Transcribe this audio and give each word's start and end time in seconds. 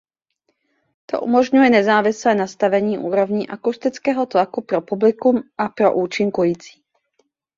To 1.05 1.21
umožňuje 1.21 1.69
nezávislé 1.69 2.35
nastavení 2.35 2.97
úrovní 2.97 3.47
akustického 3.49 4.25
tlaku 4.25 4.61
pro 4.61 4.81
publikum 4.81 5.41
a 5.57 5.69
pro 5.69 5.95
účinkující. 5.95 6.83